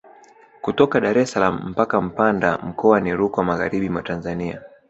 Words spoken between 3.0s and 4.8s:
Rukwa magharibi mwa Tanzania